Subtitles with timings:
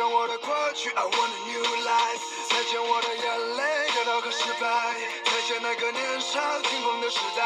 [0.00, 2.24] 再见我的过去，I want a new life。
[2.48, 4.94] 再见我的眼泪，得到和失败。
[5.26, 7.44] 再见那个年少轻狂的时代。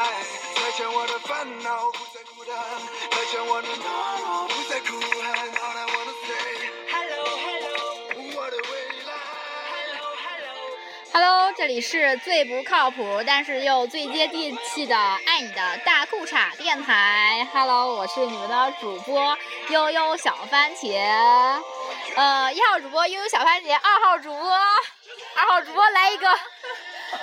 [0.54, 2.54] 再见我的烦恼，不再孤单。
[3.10, 3.82] 再见我的懦
[4.20, 5.34] 弱，不再哭喊。
[5.50, 6.30] All I wanna say。
[6.92, 7.74] Hello Hello
[8.36, 8.70] 我的未
[9.04, 9.12] 来。
[9.74, 10.14] Hello
[11.12, 17.48] Hello，Hello，这里是最不靠谱，但是又最接地气的爱你的大裤衩电台。
[17.52, 19.36] Hello，我是你们的主播
[19.70, 21.60] 悠悠小番茄。
[22.16, 24.48] 呃，一号主播悠悠小番茄，二号主播，
[25.34, 26.28] 二号主播来一个，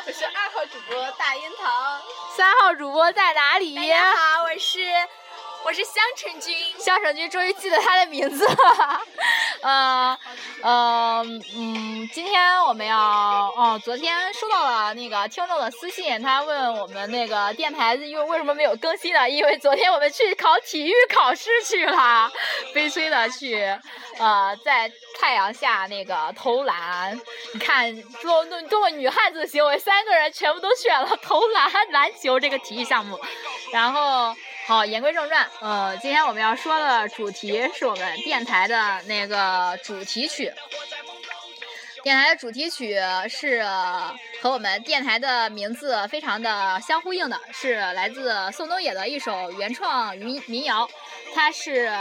[0.06, 2.02] 我是二号主播大樱桃。
[2.36, 3.74] 三号主播在哪里？
[3.74, 4.80] 大家好，我是
[5.64, 6.56] 我是香橙君。
[6.80, 9.02] 香橙君终于记得他的名字了。
[9.62, 10.18] 呃
[10.64, 11.24] 呃
[11.56, 19.30] 嗯，今天我们要哦，昨天收到了那个听众的私信，他问我们那个电台因为为什么没有更新呢？
[19.30, 22.32] 因为昨天我们去考体育考试去了，
[22.74, 23.64] 悲催的去
[24.18, 27.20] 呃在太阳下那个投篮。
[27.54, 33.20] 你看多多多么女汉子的行为，三个人全部都选了投篮篮球这个体育项目，
[33.72, 34.36] 然后。
[34.72, 40.50] 好，言归正传，呃，今天我们要说的主题是我们电台的那个主题曲。
[42.04, 42.98] 电台的主题曲
[43.28, 43.62] 是
[44.42, 50.90] 和我们电台的名字非常的相呼应的，是来自宋冬野的一首原创民民谣，
[51.36, 51.92] 它是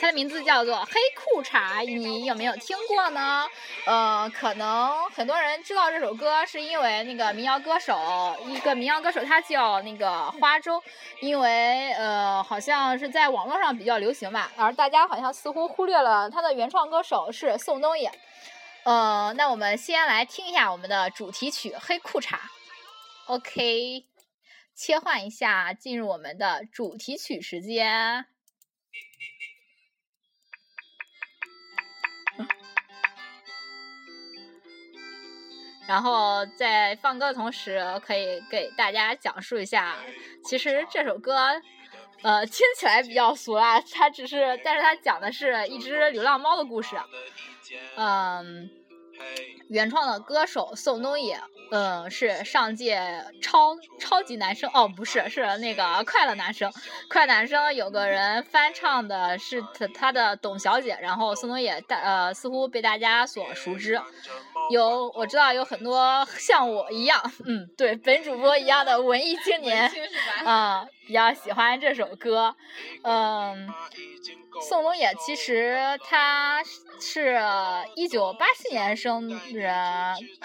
[0.00, 3.46] 它的名字叫做《黑裤衩》，你有没有听过呢？
[3.84, 7.98] 呃，可能很多人知道这首歌，是因为那个民谣歌手，
[8.46, 10.82] 一个民谣歌手，他叫那个花粥，
[11.20, 18.10] 因为呃，好像是在网络上比较流行吧，而大家好像似乎忽略了他的原创歌手是宋冬野。
[18.84, 22.34] 呃，那我们先来听一下我们的主题曲《黑裤衩》。
[23.26, 24.06] OK，
[24.74, 28.26] 切换一下，进入我们的主题曲时间。
[35.88, 39.96] 然后在放歌的同时，可以给大家讲述一下，
[40.44, 41.34] 其实这首歌，
[42.22, 46.94] 呃，听起来比较俗啦，它只是，但是它讲的是一只流浪猫的故事。
[47.96, 48.68] 嗯，
[49.68, 51.38] 原创的歌手宋冬野，
[51.70, 52.42] 嗯，是。
[52.44, 53.00] 上届
[53.42, 56.72] 超超级男声，哦，不是，是那个快乐男声。
[57.10, 64.00] 快乐男声有个人翻唱的是他他的董小姐，然后宋冬野大呃似乎被大家所熟知。
[64.70, 69.90] 有我知道有很多像我一样，嗯，对，本主播一样的文艺青年，
[70.44, 72.54] 啊、比较喜欢这首歌，
[73.02, 73.72] 嗯。
[74.60, 76.60] 宋冬野其实他
[76.98, 77.40] 是
[77.94, 79.72] 一九八七年生人，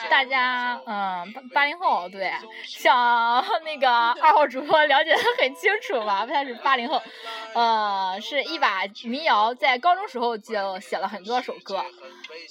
[0.08, 2.32] 大家嗯八八零后对，
[2.64, 6.28] 像 那个二号主播了解的很清楚吧？
[6.28, 7.02] 他是八零后，
[7.56, 11.84] 呃，是一把民谣，在高中时候就写了很多首歌，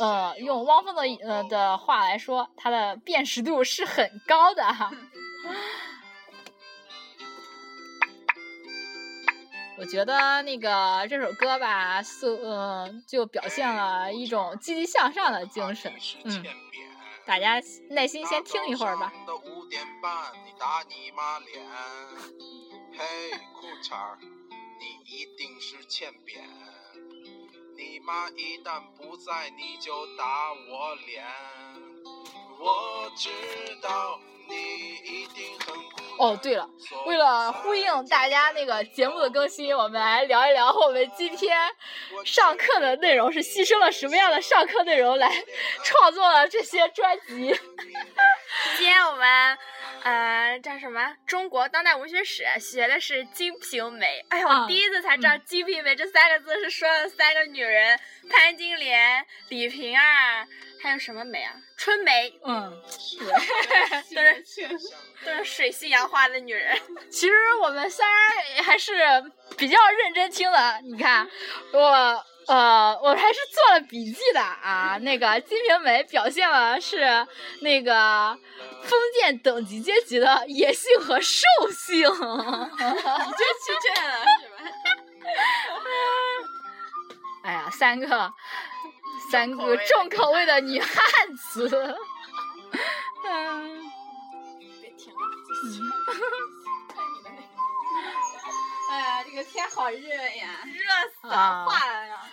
[0.00, 4.90] 呃，用汪峰的呃的话来说，他的辨识度是很高的哈。
[9.82, 15.92] 我觉得那个这首歌吧，是嗯，就表现了一种积极向上的精神。
[16.22, 16.44] 嗯，
[17.26, 17.60] 大家
[17.90, 19.12] 耐心先听一会儿吧。
[19.44, 21.60] 五点半，你打你妈脸，
[22.96, 24.16] 嘿裤衩，
[24.78, 26.44] 你一定是欠扁。
[27.76, 31.24] 你妈一旦不在，你就打我脸。
[32.64, 33.28] 我知
[33.82, 34.54] 道你
[35.04, 36.68] 一定很苦哦，对了，
[37.06, 41.58] 为了呼应大家那个节目的更新，我们来聊一聊我们今天
[42.24, 45.32] 上课的内容是牺牲了什么样的上课内容来
[45.82, 47.52] 创作了这些专辑。
[48.76, 49.58] 今天我们
[50.04, 51.16] 呃叫什么？
[51.26, 54.22] 中国当代文学史学的是《金瓶梅》。
[54.28, 57.98] 哎呦，第一次才知道“金瓶梅”这三个字是说的三个女人：
[58.30, 60.46] 潘金莲、李瓶儿，
[60.82, 61.54] 还有什么梅啊？
[61.76, 62.70] 春梅，嗯，
[64.14, 64.68] 都是
[65.24, 66.78] 都是水性杨花的女人。
[67.10, 68.04] 其实我们仨
[68.64, 68.94] 还是
[69.56, 70.80] 比较认真听的。
[70.82, 71.28] 你看，
[71.72, 74.98] 我呃，我还是做了笔记的啊。
[75.00, 77.26] 那个《金瓶梅》表现了是
[77.60, 78.36] 那个
[78.82, 82.02] 封建等级阶级的野性和兽性。
[82.08, 82.18] 就去
[83.82, 84.70] 这了是吧？
[87.44, 88.32] 哎呀，三个
[89.30, 90.92] 三个重口味的女汉
[91.52, 91.96] 子。
[99.42, 102.30] 个天好热呀，热死化了呀！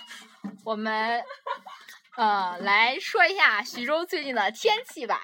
[0.64, 1.24] 我们
[2.16, 5.24] 呃来说一下徐州最近的天气吧。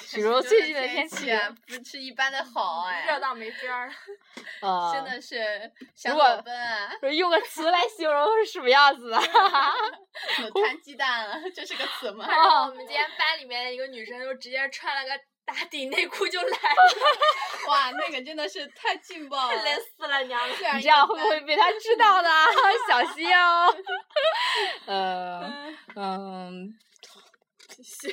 [0.00, 3.92] 徐州最近的天气，啊，不是一般的好哎，热到没边儿了。
[4.62, 9.16] 呃，真的是想如果裸奔啊，用个词来形容是什么样子的？
[10.54, 12.24] 我摊鸡蛋了，这是个词吗？
[12.66, 15.20] 我们今天班里面的一个女生就直接穿了个
[15.52, 20.56] 打底内裤就来了， 哇，那个真的是太劲爆了，累死了娘们。
[20.76, 22.30] 你这样会不会被他知道的？
[22.88, 23.74] 小心哦。
[24.86, 25.52] 呃，
[25.96, 26.72] 嗯，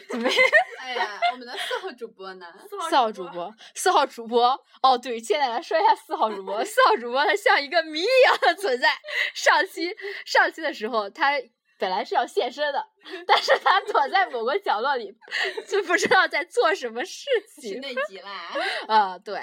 [0.10, 0.38] 怎么样？
[0.82, 2.48] 哎呀，我们的四号主播呢？
[2.90, 6.64] 四号主播，四号主播，哦对，现在来说一下四号主播。
[6.66, 8.90] 四号主播他像一个谜一样的存在。
[9.36, 9.96] 上期
[10.26, 11.34] 上期的时候，他
[11.78, 12.88] 本来是要现身的，
[13.28, 15.16] 但是他躲在某个角落里，
[15.68, 17.26] 就不知道在做什么事
[17.56, 17.80] 是情。
[17.82, 18.52] 内急啦，
[18.88, 19.42] 啊、对，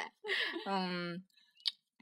[0.66, 1.24] 嗯，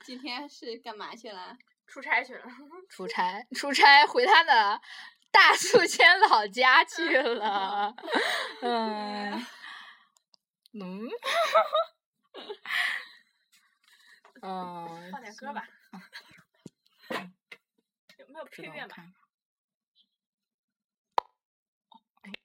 [0.05, 1.57] 今天是干嘛去了？
[1.87, 2.45] 出差去了，
[2.89, 4.81] 出差出差回他的
[5.31, 7.95] 大宿迁老家去了。
[8.63, 9.47] 嗯
[10.73, 11.09] 嗯
[14.41, 15.69] 嗯，放点歌吧。
[18.17, 19.13] 有没有配乐嘛？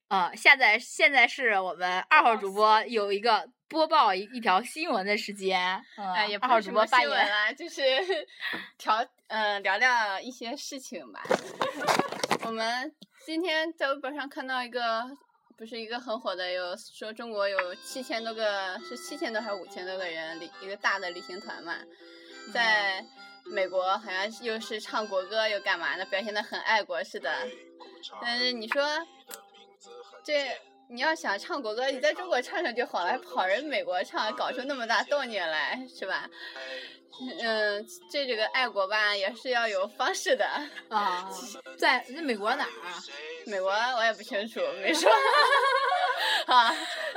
[0.07, 5.83] 啊、现在现在是我们二号主播有一个播报一一条新闻的时间。
[5.97, 7.09] 嗯，哎，也不二号是什么主播发言。
[7.09, 7.81] 新闻啦，就是
[8.79, 11.21] 调呃聊聊一些事情吧。
[12.47, 12.95] 我们
[13.25, 15.03] 今天在微博上看到一个，
[15.57, 21.75] 不是一个很火的，有说中国有七千多个，是七千多还是五千多个人旅一个大的旅行团嘛，
[22.53, 23.03] 在
[23.45, 27.29] 美国好像是又是唱国歌又干嘛的，表现的很爱国似的。
[28.21, 28.81] 但是你说
[30.27, 30.57] 这。
[30.89, 36.29] 你要想唱国歌，你在中国唱唱就好了，还跑人美国唱，搞出那么大动静来，是吧？
[37.41, 40.45] 嗯，这这个爱国吧，也是要有方式的。
[40.87, 41.29] 啊，
[41.77, 43.03] 在在美国哪儿啊？
[43.45, 45.11] 美国我也不清楚，没说。
[46.47, 46.73] 啊，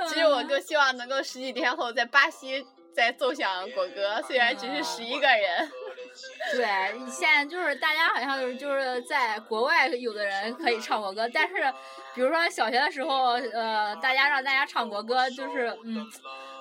[0.09, 5.71] 其实我更希望能够十几天后在巴西再奏响国歌，虽然只是十一个人。
[6.53, 6.65] 对，
[7.09, 11.55] 现在就是大家好像就是在国外有的人可以唱国歌，但是
[12.13, 16.05] 比如说小学的时候，呃，大家让大家唱国歌，就是嗯，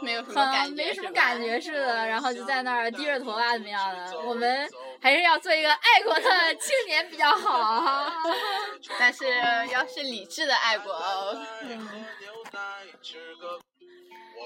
[0.03, 4.21] 没有什么感很觉，没什么感觉似的，然后就在那儿低着头啊怎么样的。
[4.21, 4.69] 我们
[5.03, 8.13] 还是要做一个爱国的青年比较好。
[8.99, 9.27] 但是
[9.73, 11.37] 要是理智的爱国哦。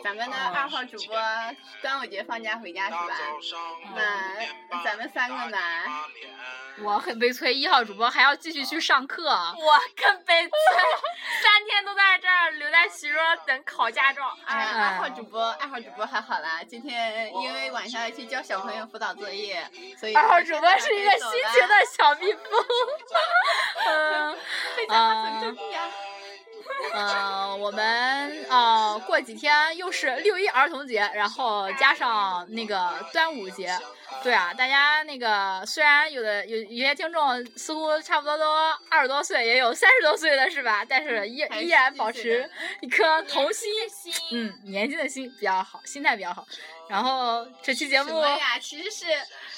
[0.03, 1.17] 咱们的二号主播
[1.81, 3.17] 端午节放假回家是吧？
[3.95, 5.59] 那咱们三个呢？
[6.83, 9.31] 我很悲催，一号主播还要继续去上课。
[9.31, 10.51] 我更悲催，
[11.41, 14.37] 三天都在这儿留在徐州等考驾照。
[14.45, 16.61] 哎二号主播，二号主播还好啦。
[16.69, 19.65] 今天因为晚上要去教小朋友辅导作业，
[19.97, 22.43] 所以二号主播是一个辛勤的小蜜蜂。
[23.87, 24.37] 嗯
[24.77, 25.89] 非常很正呀。
[26.93, 33.77] 嗯，我们呃过几天又是六一儿童节，然后加上那个端午节。
[34.23, 38.45] 对啊，大家那个虽然有的有有些听众似乎差不多都
[38.89, 40.85] 二十多岁，也有三十多岁的是吧？
[40.89, 42.49] 但是依依然保持
[42.81, 43.71] 一颗童心，
[44.31, 46.47] 嗯，年轻的心比较好，心态比较好。
[46.89, 48.59] 然后这期节目呀？
[48.61, 49.07] 其实是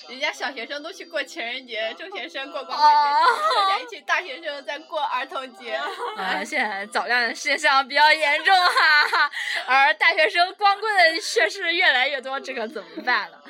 [0.08, 5.78] 人家小学生都去过情人节，中学生过光棍哦节，人家一群大学生在过儿童节。
[6.16, 9.30] 呃， 现在早恋现象比较严重哈、
[9.66, 13.42] 而大学生光棍的却是越来越多，这可怎么办了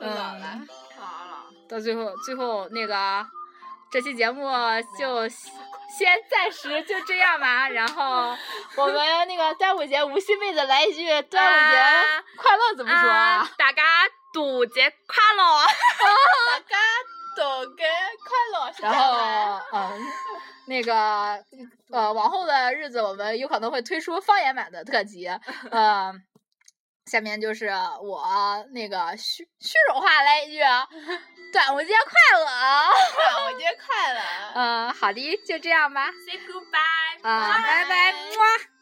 [0.00, 0.60] 嗯，好了，
[1.68, 3.26] 到最后，最后那个
[3.90, 4.50] 这期节目
[4.98, 7.68] 就先暂时就这样吧。
[7.68, 8.36] 然后
[8.76, 13.48] 我们那个端午节，无锡妹子来一句端午节啊快乐怎么说啊？
[13.56, 13.82] 大家
[14.32, 15.44] 端午节快乐！
[16.50, 16.76] 大家
[17.36, 20.00] 都给快乐，然后，嗯，
[20.66, 21.44] 那个
[21.90, 25.26] 呃，往后的日子我们有可能会推出方言版的特辑，
[25.70, 26.12] 呃，
[27.06, 27.70] 下面就是
[28.02, 28.24] 我
[28.72, 30.58] 那个虚虚荣话来一句，
[31.52, 32.46] 端午节快乐！
[32.46, 34.20] 端午节快乐。
[34.54, 38.81] 嗯，好的，就这样吧，Say goodbye，啊、拜拜，拜么。